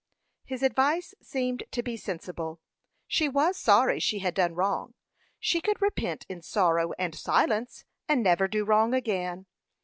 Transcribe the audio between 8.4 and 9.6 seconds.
do wrong again.